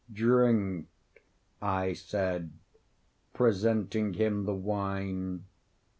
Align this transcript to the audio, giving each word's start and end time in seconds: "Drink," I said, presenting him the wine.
"Drink," 0.11 0.87
I 1.61 1.93
said, 1.93 2.53
presenting 3.33 4.15
him 4.15 4.45
the 4.45 4.55
wine. 4.55 5.45